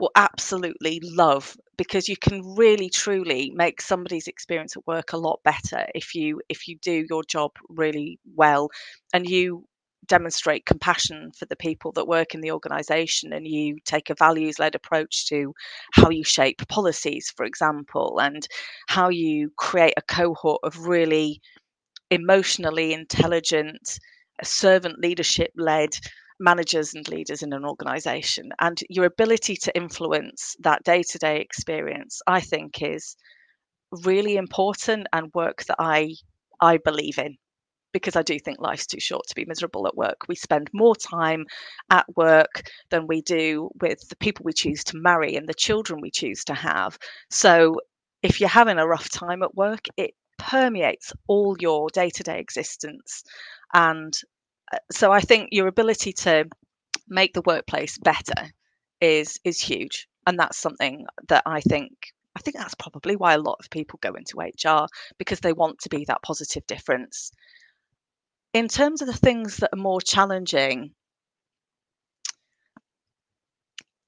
[0.00, 5.40] will absolutely love because you can really truly make somebody's experience at work a lot
[5.44, 8.68] better if you if you do your job really well
[9.12, 9.64] and you
[10.06, 14.58] demonstrate compassion for the people that work in the organization and you take a values
[14.58, 15.52] led approach to
[15.92, 18.48] how you shape policies for example and
[18.88, 21.40] how you create a cohort of really
[22.10, 23.98] emotionally intelligent
[24.42, 25.90] uh, servant leadership led
[26.40, 32.40] managers and leaders in an organization and your ability to influence that day-to-day experience i
[32.40, 33.16] think is
[34.04, 36.14] really important and work that i
[36.60, 37.36] i believe in
[37.92, 40.18] because I do think life's too short to be miserable at work.
[40.28, 41.46] We spend more time
[41.90, 46.00] at work than we do with the people we choose to marry and the children
[46.00, 46.98] we choose to have.
[47.30, 47.80] So
[48.22, 52.38] if you're having a rough time at work, it permeates all your day to day
[52.38, 53.24] existence.
[53.74, 54.14] And
[54.90, 56.48] so I think your ability to
[57.08, 58.52] make the workplace better
[59.00, 61.92] is is huge and that's something that I think
[62.36, 64.86] I think that's probably why a lot of people go into HR
[65.18, 67.32] because they want to be that positive difference.
[68.52, 70.94] In terms of the things that are more challenging,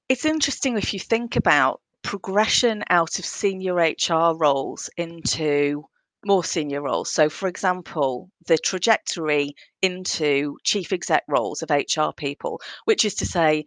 [0.07, 5.83] it's interesting if you think about progression out of senior HR roles into
[6.25, 7.11] more senior roles.
[7.11, 13.25] So, for example, the trajectory into chief exec roles of HR people, which is to
[13.25, 13.65] say,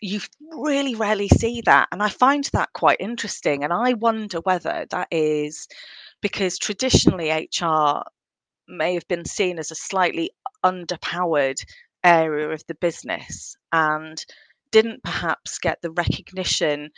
[0.00, 0.20] you
[0.52, 1.88] really rarely see that.
[1.90, 3.64] And I find that quite interesting.
[3.64, 5.68] And I wonder whether that is
[6.20, 8.02] because traditionally HR
[8.68, 10.30] may have been seen as a slightly
[10.64, 11.60] underpowered
[12.04, 14.24] area of the business and
[14.70, 16.90] didn't perhaps get the recognition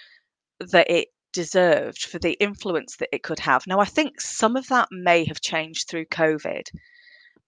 [0.59, 3.67] that it deserved for the influence that it could have.
[3.67, 6.69] Now, I think some of that may have changed through COVID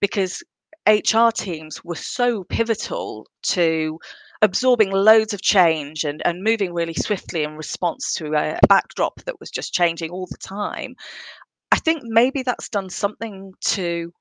[0.00, 0.42] because
[0.88, 3.98] HR teams were so pivotal to
[4.42, 9.38] absorbing loads of change and, and moving really swiftly in response to a backdrop that
[9.38, 10.96] was just changing all the time.
[11.70, 14.12] I think maybe that's done something to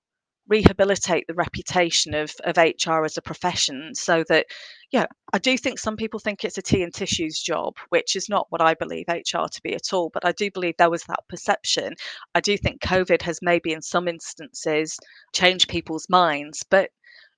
[0.52, 4.48] rehabilitate the reputation of, of HR as a profession so that,
[4.92, 8.28] yeah, I do think some people think it's a tea and tissues job, which is
[8.28, 10.12] not what I believe HR to be at all.
[10.14, 11.96] But I do believe there was that perception.
[12.36, 15.00] I do think COVID has maybe in some instances
[15.34, 16.90] changed people's minds, but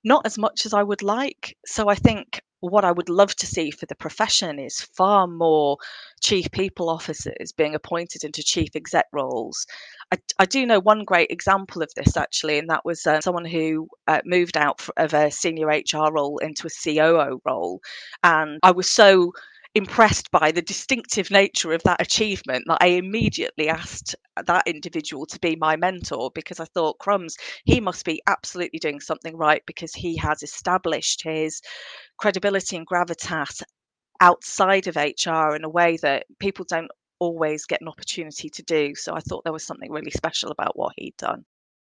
[0.04, 1.56] not as much as I would like.
[1.66, 5.76] So I think what I would love to see for the profession is far more
[6.22, 9.66] chief people officers being appointed into chief exec roles.
[10.12, 13.44] I, I do know one great example of this actually, and that was uh, someone
[13.44, 17.80] who uh, moved out of a senior HR role into a COO role.
[18.22, 19.32] And I was so
[19.74, 24.14] impressed by the distinctive nature of that achievement that I immediately asked
[24.46, 29.00] that individual to be my mentor because I thought, crumbs, he must be absolutely doing
[29.00, 31.60] something right because he has established his
[32.18, 33.62] credibility and gravitas
[34.20, 38.94] outside of HR in a way that people don't always get an opportunity to do.
[38.94, 41.44] So I thought there was something really special about what he'd done.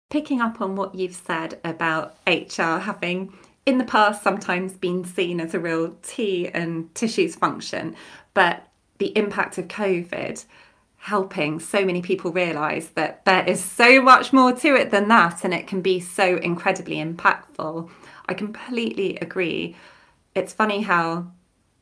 [0.09, 3.33] Picking up on what you've said about HR having
[3.65, 7.95] in the past sometimes been seen as a real tea and tissues function,
[8.33, 8.65] but
[8.99, 10.43] the impact of COVID
[11.07, 15.45] helping so many people realize that there is so much more to it than that
[15.45, 17.89] and it can be so incredibly impactful.
[18.27, 19.77] I completely agree.
[20.35, 21.27] It's funny how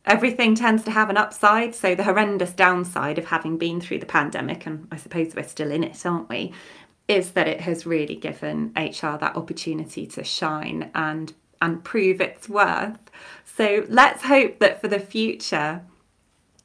[0.06, 1.74] everything tends to have an upside.
[1.74, 5.72] So, the horrendous downside of having been through the pandemic, and I suppose we're still
[5.72, 6.54] in it, aren't we?
[7.08, 11.34] Is that it has really given HR that opportunity to shine and
[11.64, 13.10] and prove its worth.
[13.44, 15.82] So let's hope that for the future,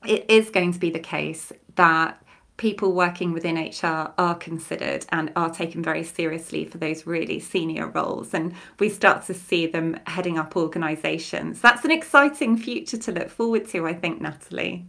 [0.05, 2.19] it is going to be the case that
[2.61, 7.88] people working within HR are considered and are taken very seriously for those really senior
[7.88, 8.35] roles.
[8.35, 11.62] And we start to see them heading up organisations.
[11.62, 14.85] That's an exciting future to look forward to, I think, Natalie.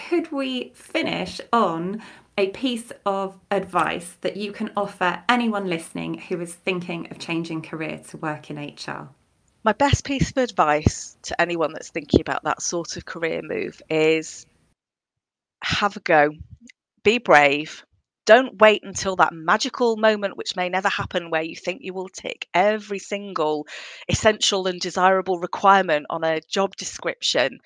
[0.00, 2.02] Could we finish on
[2.36, 7.62] a piece of advice that you can offer anyone listening who is thinking of changing
[7.62, 9.08] career to work in HR?
[9.62, 13.80] My best piece of advice to anyone that's thinking about that sort of career move
[13.88, 14.46] is
[15.62, 16.30] have a go,
[17.02, 17.84] be brave.
[18.24, 22.08] Don't wait until that magical moment, which may never happen, where you think you will
[22.08, 23.66] tick every single
[24.08, 27.58] essential and desirable requirement on a job description.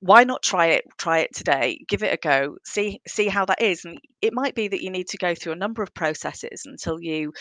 [0.00, 1.84] Why not try it try it today?
[1.88, 2.56] Give it a go.
[2.64, 3.84] See see how that is.
[3.84, 7.00] And it might be that you need to go through a number of processes until
[7.00, 7.32] you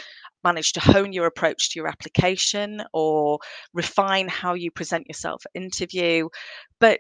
[0.44, 3.40] manage to hone your approach to your application or
[3.74, 6.30] refine how you present yourself at interview.
[6.80, 7.00] But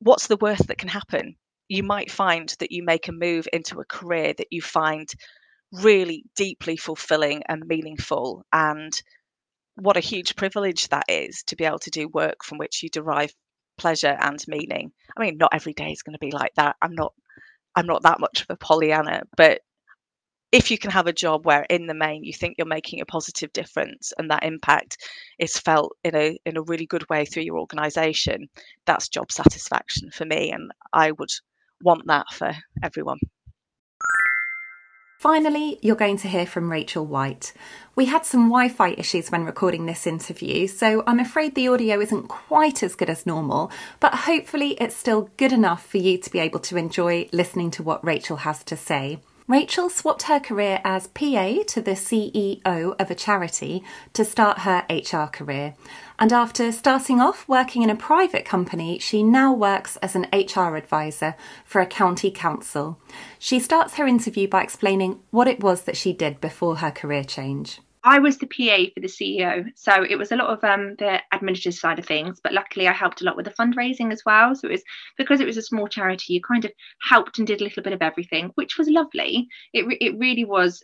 [0.00, 1.36] what's the worst that can happen
[1.72, 5.08] you might find that you make a move into a career that you find
[5.72, 8.92] really deeply fulfilling and meaningful and
[9.76, 12.90] what a huge privilege that is to be able to do work from which you
[12.90, 13.32] derive
[13.78, 14.92] pleasure and meaning.
[15.16, 16.76] I mean, not every day is going to be like that.
[16.82, 17.14] I'm not
[17.74, 19.62] I'm not that much of a Pollyanna, but
[20.52, 23.06] if you can have a job where in the main you think you're making a
[23.06, 24.98] positive difference and that impact
[25.38, 28.50] is felt in a in a really good way through your organization,
[28.84, 31.30] that's job satisfaction for me and I would
[31.82, 32.52] want that for
[32.82, 33.18] everyone.
[35.22, 37.52] Finally, you're going to hear from Rachel White.
[37.94, 42.00] We had some Wi Fi issues when recording this interview, so I'm afraid the audio
[42.00, 43.70] isn't quite as good as normal,
[44.00, 47.84] but hopefully it's still good enough for you to be able to enjoy listening to
[47.84, 49.20] what Rachel has to say.
[49.48, 53.82] Rachel swapped her career as PA to the CEO of a charity
[54.12, 55.74] to start her HR career.
[56.18, 60.76] And after starting off working in a private company, she now works as an HR
[60.76, 61.34] advisor
[61.64, 63.00] for a county council.
[63.38, 67.24] She starts her interview by explaining what it was that she did before her career
[67.24, 67.80] change.
[68.04, 71.20] I was the PA for the CEO, so it was a lot of um, the
[71.32, 72.40] administrative side of things.
[72.42, 74.54] But luckily, I helped a lot with the fundraising as well.
[74.56, 74.82] So it was
[75.16, 77.92] because it was a small charity, you kind of helped and did a little bit
[77.92, 79.46] of everything, which was lovely.
[79.72, 80.82] It re- it really was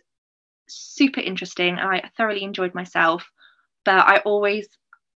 [0.69, 1.77] super interesting.
[1.77, 3.29] and I thoroughly enjoyed myself,
[3.83, 4.67] but I always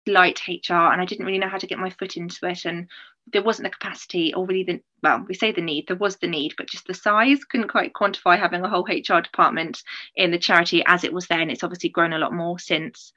[0.07, 2.65] liked HR, and I didn't really know how to get my foot into it.
[2.65, 2.89] And
[3.31, 6.27] there wasn't the capacity or really the well we say the need there was the
[6.27, 9.81] need but just the size couldn't quite quantify having a whole hr department
[10.15, 11.49] in the charity as it was then.
[11.49, 13.13] It's obviously grown a lot more since.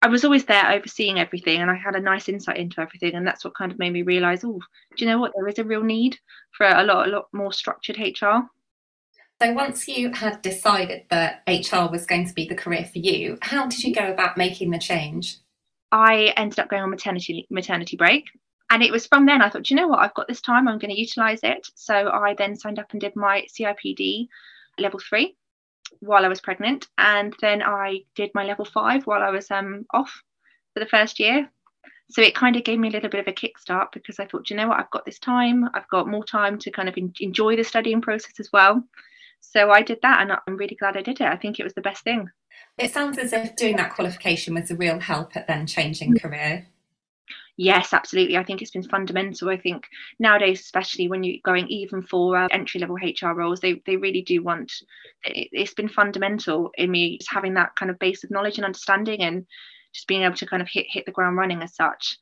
[0.00, 3.26] I was always there overseeing everything and i had a nice insight into everything and
[3.26, 4.60] that's what kind of made me realize oh
[4.96, 5.32] do you know what?
[5.34, 6.18] There is a real need
[6.56, 8.48] for a lot a lot more structured hr
[9.40, 13.38] so once you had decided that hr was going to be the career for you
[13.42, 15.38] how did you go about making the change?
[15.92, 18.24] I ended up going on maternity maternity break
[18.72, 20.78] and it was from then I thought, you know what, I've got this time, I'm
[20.78, 21.68] going to utilize it.
[21.74, 24.28] So I then signed up and did my CIPD
[24.78, 25.36] level three
[26.00, 29.84] while I was pregnant, and then I did my level five while I was um,
[29.92, 30.22] off
[30.72, 31.50] for the first year.
[32.10, 34.48] So it kind of gave me a little bit of a kickstart because I thought,
[34.48, 37.12] you know what, I've got this time, I've got more time to kind of en-
[37.20, 38.82] enjoy the studying process as well.
[39.40, 41.26] So I did that, and I'm really glad I did it.
[41.26, 42.26] I think it was the best thing.
[42.78, 46.68] It sounds as if doing that qualification was a real help at then changing career
[47.62, 49.86] yes absolutely i think it's been fundamental i think
[50.18, 54.22] nowadays especially when you're going even for uh, entry level hr roles they, they really
[54.22, 54.72] do want
[55.24, 58.64] it, it's been fundamental in me just having that kind of base of knowledge and
[58.64, 59.46] understanding and
[59.94, 62.18] just being able to kind of hit hit the ground running as such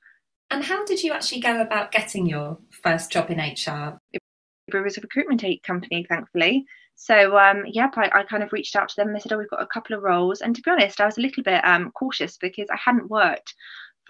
[0.50, 4.98] and how did you actually go about getting your first job in hr it was
[4.98, 6.66] a recruitment company thankfully
[6.96, 9.14] so um, yep, I, I, kind of reached out to them.
[9.14, 11.16] They said, "Oh, we've got a couple of roles." And to be honest, I was
[11.16, 13.54] a little bit um, cautious because I hadn't worked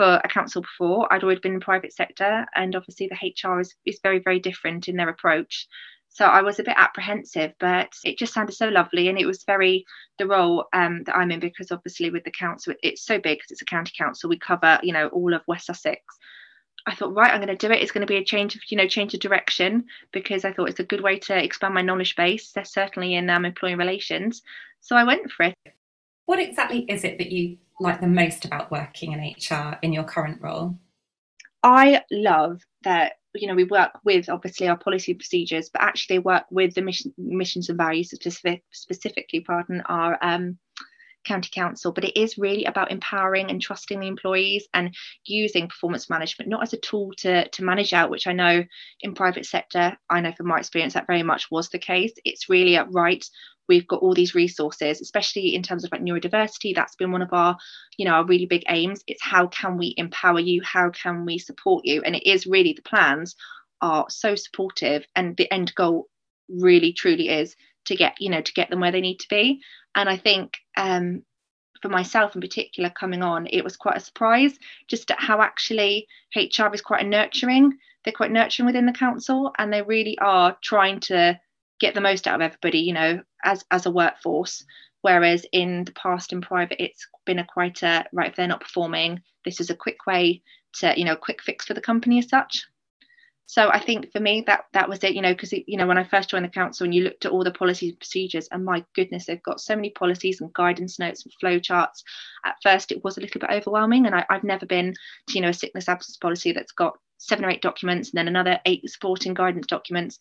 [0.01, 1.13] for a council before.
[1.13, 4.89] I'd always been in private sector, and obviously the HR is, is very, very different
[4.89, 5.69] in their approach.
[6.09, 9.45] So I was a bit apprehensive, but it just sounded so lovely, and it was
[9.45, 9.85] very
[10.19, 13.51] the role um, that I'm in because obviously with the council, it's so big because
[13.51, 14.31] it's a county council.
[14.31, 16.01] We cover, you know, all of West Sussex.
[16.87, 17.83] I thought, right, I'm going to do it.
[17.83, 19.85] It's going to be a change of, you know, change of direction
[20.15, 22.55] because I thought it's a good way to expand my knowledge base.
[22.65, 24.41] certainly in um, employee relations.
[24.81, 25.55] So I went for it.
[26.25, 30.05] What exactly is it that you like the most about working in HR in your
[30.05, 30.79] current role?
[31.63, 36.45] I love that you know we work with obviously our policy procedures, but actually work
[36.51, 40.59] with the mission, missions and values specific, specifically, pardon, our um,
[41.25, 41.93] county council.
[41.93, 46.63] But it is really about empowering and trusting the employees and using performance management not
[46.63, 48.65] as a tool to to manage out, which I know
[49.01, 52.13] in private sector, I know from my experience that very much was the case.
[52.25, 53.25] It's really a right
[53.71, 57.33] we've got all these resources especially in terms of like neurodiversity that's been one of
[57.33, 57.57] our
[57.97, 59.03] you know our really big aims.
[59.07, 60.63] It's how can we empower you?
[60.63, 62.03] How can we support you?
[62.03, 63.37] And it is really the plans
[63.81, 66.09] are so supportive and the end goal
[66.49, 67.57] really truly is
[67.87, 69.61] to get you know to get them where they need to be.
[69.95, 71.23] And i think um
[71.83, 74.55] for myself in particular coming on it was quite a surprise
[74.87, 76.07] just at how actually
[76.37, 77.73] hr is quite nurturing
[78.05, 81.39] they're quite nurturing within the council and they really are trying to
[81.81, 84.65] get the most out of everybody, you know, as as a workforce.
[85.03, 88.61] Whereas in the past in private, it's been a quite a right if they're not
[88.61, 90.43] performing, this is a quick way
[90.75, 92.67] to you know quick fix for the company as such.
[93.47, 95.99] So I think for me that that was it, you know, because you know when
[95.99, 98.65] I first joined the council and you looked at all the policies and procedures, and
[98.65, 102.05] my goodness, they've got so many policies and guidance notes and flow charts.
[102.45, 104.95] At first, it was a little bit overwhelming, and I, I've never been
[105.29, 108.29] to you know a sickness absence policy that's got seven or eight documents and then
[108.29, 110.19] another eight supporting guidance documents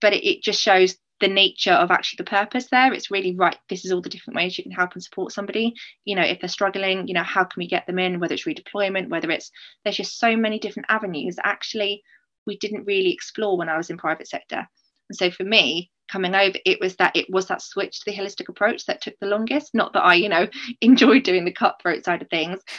[0.00, 2.92] but it, it just shows the nature of actually the purpose there.
[2.92, 5.74] It's really right this is all the different ways you can help and support somebody.
[6.04, 8.20] You know if they're struggling you know how can we get them in?
[8.20, 9.50] Whether it's redeployment whether it's
[9.84, 11.36] there's just so many different avenues.
[11.42, 12.02] Actually
[12.46, 14.68] we didn't really explore when i was in private sector.
[15.08, 18.16] And so for me coming over it was that it was that switch to the
[18.16, 19.74] holistic approach that took the longest.
[19.74, 20.48] Not that i you know
[20.80, 22.60] enjoyed doing the cutthroat side of things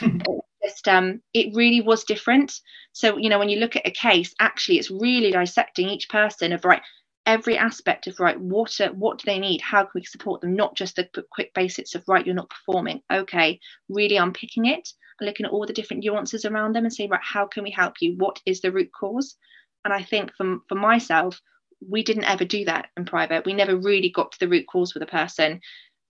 [0.66, 2.60] just um it really was different.
[2.92, 6.52] So you know when you look at a case actually it's really dissecting each person
[6.52, 6.82] of right
[7.26, 9.60] every aspect of right what are, what do they need?
[9.60, 10.54] How can we support them?
[10.56, 13.02] Not just the quick basics of right you're not performing.
[13.12, 14.88] Okay really unpicking it
[15.20, 17.94] looking at all the different nuances around them and saying right how can we help
[18.00, 18.14] you?
[18.16, 19.36] What is the root cause?
[19.84, 21.40] And i think for, for myself
[21.88, 23.44] we didn't ever do that in private.
[23.44, 25.60] We never really got to the root cause with a person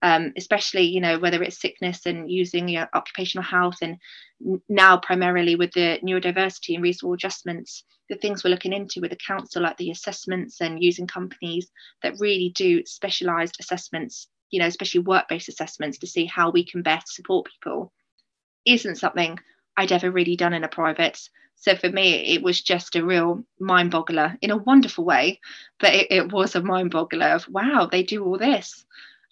[0.02, 3.98] um, especially you know whether it's sickness and using you know, occupational health and
[4.68, 9.18] now primarily with the neurodiversity and reasonable adjustments the things we're looking into with the
[9.18, 11.70] council, like the assessments and using companies
[12.04, 16.66] that really do specialised assessments, you know, especially work based assessments to see how we
[16.66, 17.92] can best support people,
[18.66, 19.40] isn't something
[19.78, 21.20] I'd ever really done in a private.
[21.56, 25.40] So for me, it was just a real mind boggler in a wonderful way,
[25.80, 28.86] but it, it was a mind boggler of wow, they do all this.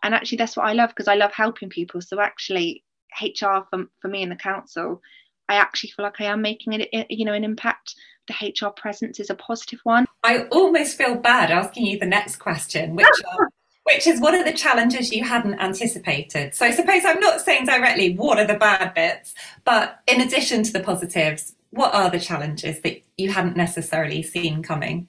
[0.03, 2.01] And actually, that's what I love because I love helping people.
[2.01, 2.83] So actually,
[3.21, 5.01] HR for, for me in the council,
[5.49, 7.95] I actually feel like I am making it, you know, an impact.
[8.27, 10.05] The HR presence is a positive one.
[10.23, 13.49] I almost feel bad asking you the next question, which are, um,
[13.83, 16.55] which is what are the challenges you hadn't anticipated?
[16.55, 19.33] So I suppose I'm not saying directly what are the bad bits,
[19.65, 24.63] but in addition to the positives, what are the challenges that you hadn't necessarily seen
[24.63, 25.07] coming?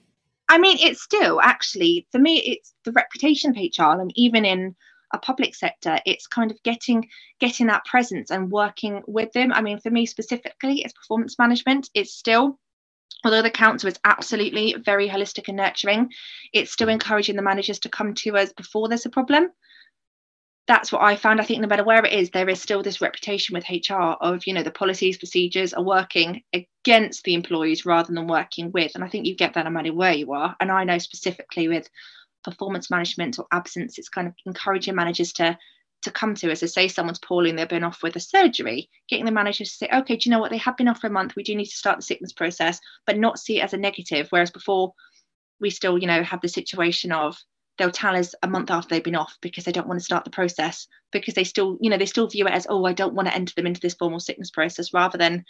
[0.49, 4.75] I mean, it's still actually for me, it's the reputation of HR, and even in
[5.13, 7.07] a public sector, it's kind of getting
[7.39, 9.51] getting that presence and working with them.
[9.53, 11.89] I mean, for me specifically, it's performance management.
[11.93, 12.59] It's still
[13.23, 16.09] although the council is absolutely very holistic and nurturing,
[16.53, 19.49] it's still encouraging the managers to come to us before there's a problem
[20.67, 21.39] that's what I found.
[21.39, 24.47] I think no matter where it is, there is still this reputation with HR of,
[24.47, 28.93] you know, the policies, procedures are working against the employees rather than working with.
[28.95, 30.55] And I think you get that no matter where you are.
[30.59, 31.87] And I know specifically with
[32.43, 35.57] performance management or absence, it's kind of encouraging managers to
[36.05, 36.61] to come to us.
[36.61, 39.77] So say someone's poorly and they've been off with a surgery, getting the managers to
[39.77, 40.51] say, okay, do you know what?
[40.51, 41.35] They have been off for a month.
[41.35, 44.27] We do need to start the sickness process, but not see it as a negative.
[44.29, 44.93] Whereas before
[45.59, 47.37] we still, you know, have the situation of
[47.77, 50.23] they'll tell us a month after they've been off because they don't want to start
[50.23, 53.13] the process because they still you know they still view it as oh i don't
[53.13, 55.43] want to enter them into this formal sickness process rather than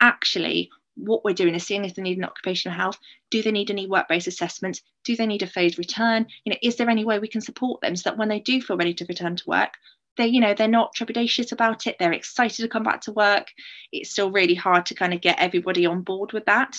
[0.00, 2.98] actually what we're doing is seeing if they need an occupational health.
[3.30, 4.80] Do they need any work-based assessments?
[5.02, 6.26] Do they need a phased return?
[6.44, 8.60] You know is there any way we can support them so that when they do
[8.60, 9.74] feel ready to return to work
[10.16, 13.48] they you know they're not trepidatious about it they're excited to come back to work?
[13.92, 16.76] It's still really hard to kind of get everybody on board with that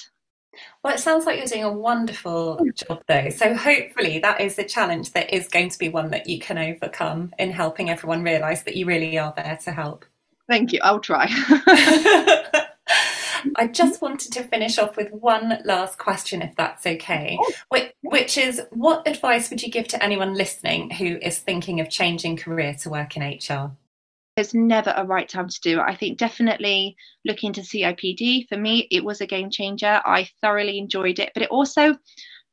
[0.83, 2.71] well, it sounds like you're doing a wonderful oh.
[2.71, 3.29] job, though.
[3.29, 6.57] So, hopefully, that is a challenge that is going to be one that you can
[6.57, 10.05] overcome in helping everyone realise that you really are there to help.
[10.47, 10.79] Thank you.
[10.83, 11.27] I'll try.
[13.57, 17.85] I just wanted to finish off with one last question, if that's okay, oh.
[18.01, 22.37] which is what advice would you give to anyone listening who is thinking of changing
[22.37, 23.71] career to work in HR?
[24.35, 25.83] There's never a right time to do it.
[25.83, 30.01] I think definitely looking to CIPD for me, it was a game changer.
[30.05, 31.95] I thoroughly enjoyed it, but it also,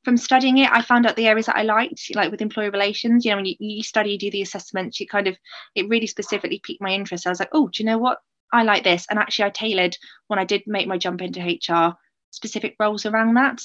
[0.04, 3.24] from studying it, I found out the areas that I liked, like with employee relations.
[3.24, 5.36] You know, when you, you study, you do the assessments, you kind of,
[5.74, 7.26] it really specifically piqued my interest.
[7.26, 8.18] I was like, oh, do you know what?
[8.52, 9.06] I like this.
[9.10, 9.96] And actually, I tailored
[10.28, 11.96] when I did make my jump into HR
[12.30, 13.60] specific roles around that.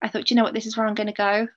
[0.00, 1.48] I thought, you know what, this is where I'm going to go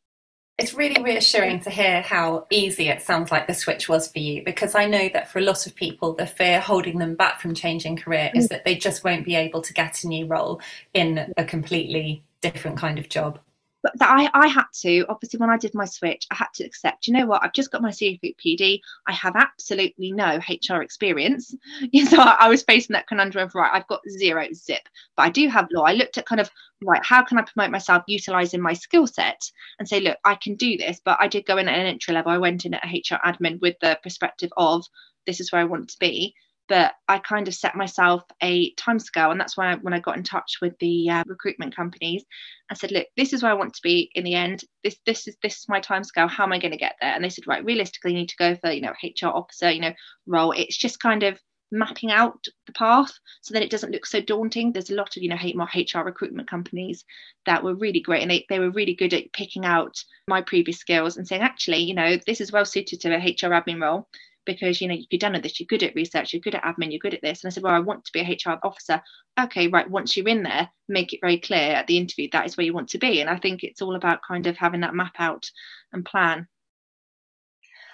[0.62, 4.44] it's really reassuring to hear how easy it sounds like the switch was for you
[4.44, 7.56] because I know that for a lot of people, the fear holding them back from
[7.56, 8.50] changing career is mm.
[8.50, 10.62] that they just won't be able to get a new role
[10.94, 13.40] in a completely different kind of job
[13.84, 17.08] but I, I had to obviously when I did my switch I had to accept
[17.08, 17.44] you know what?
[17.44, 21.56] I've just got my CIPD I have absolutely no HR experience.
[22.12, 24.82] So I, I was facing that conundrum of right I've got zero zip
[25.16, 25.84] but I do have law.
[25.84, 26.50] I looked at kind of
[26.84, 29.42] right how can I promote myself utilizing my skill set
[29.80, 32.14] and say look I can do this but I did go in at an entry
[32.14, 32.32] level.
[32.32, 34.86] I went in at a HR admin with the perspective of
[35.26, 36.34] this is where I want to be
[36.72, 40.16] but I kind of set myself a timescale, and that's why I, when I got
[40.16, 42.24] in touch with the uh, recruitment companies,
[42.70, 44.64] I said, "Look, this is where I want to be in the end.
[44.82, 46.30] This this is this is my timescale.
[46.30, 48.38] How am I going to get there?" And they said, "Right, realistically, you need to
[48.38, 49.92] go for you know HR officer, you know
[50.26, 50.54] role.
[50.54, 51.42] It's just kind of
[51.74, 53.12] mapping out the path
[53.42, 54.72] so that it doesn't look so daunting.
[54.72, 57.06] There's a lot of, you know, HR recruitment companies
[57.46, 59.96] that were really great and they, they were really good at picking out
[60.28, 63.54] my previous skills and saying, actually, you know, this is well suited to a HR
[63.54, 64.10] admin role
[64.46, 66.92] because you know you're done at this you're good at research you're good at admin
[66.92, 67.44] you're good at this.
[67.44, 69.02] And i said well i want to be a hr officer.
[69.40, 72.58] Okay right once you're in there make it very clear at the interview that is
[72.58, 73.22] where you want to be.
[73.22, 75.50] And i think it's all about kind of having that map out
[75.94, 76.48] and plan.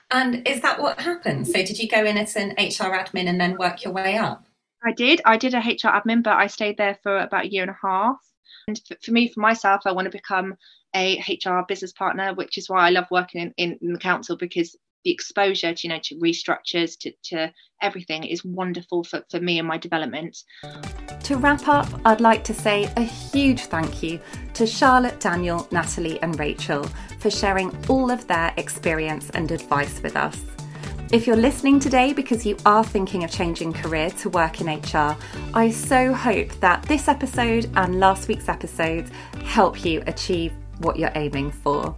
[0.10, 1.48] And is that what happened?
[1.48, 4.46] So did you go in as an hr admin and then work your way up?
[4.84, 5.22] I did.
[5.26, 7.78] I did a hr admin but i stayed there for about a year and a
[7.82, 8.18] half.
[8.68, 10.56] And for me for myself i want to become
[10.96, 14.38] a HR business partner, which is why I love working in, in, in, the council
[14.38, 19.40] because the exposure to you know to restructures to, to everything is wonderful for, for
[19.40, 20.38] me and my development
[21.24, 24.20] to wrap up i'd like to say a huge thank you
[24.54, 26.84] to charlotte daniel natalie and rachel
[27.20, 30.46] for sharing all of their experience and advice with us
[31.10, 35.16] if you're listening today because you are thinking of changing career to work in HR,
[35.54, 39.10] I so hope that this episode and last week's episodes
[39.46, 41.96] help you achieve what you're aiming for.